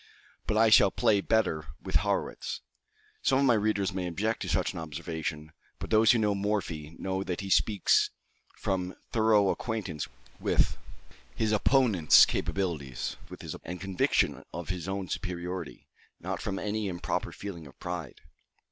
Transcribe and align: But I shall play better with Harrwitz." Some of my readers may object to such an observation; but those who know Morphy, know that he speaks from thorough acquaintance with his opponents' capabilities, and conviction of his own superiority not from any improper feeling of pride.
But 0.47 0.57
I 0.57 0.69
shall 0.71 0.89
play 0.89 1.21
better 1.21 1.67
with 1.79 1.97
Harrwitz." 1.97 2.61
Some 3.21 3.37
of 3.37 3.45
my 3.45 3.53
readers 3.53 3.93
may 3.93 4.07
object 4.07 4.41
to 4.41 4.49
such 4.49 4.73
an 4.73 4.79
observation; 4.79 5.51
but 5.77 5.91
those 5.91 6.11
who 6.11 6.17
know 6.17 6.33
Morphy, 6.33 6.95
know 6.97 7.23
that 7.23 7.41
he 7.41 7.51
speaks 7.51 8.09
from 8.57 8.95
thorough 9.11 9.49
acquaintance 9.51 10.07
with 10.39 10.75
his 11.35 11.51
opponents' 11.51 12.25
capabilities, 12.25 13.15
and 13.63 13.79
conviction 13.79 14.43
of 14.51 14.69
his 14.69 14.87
own 14.87 15.07
superiority 15.07 15.87
not 16.19 16.41
from 16.41 16.57
any 16.57 16.87
improper 16.87 17.31
feeling 17.31 17.67
of 17.67 17.77
pride. 17.79 18.21